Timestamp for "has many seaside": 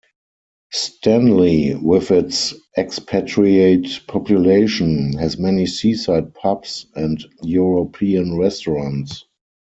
5.19-6.33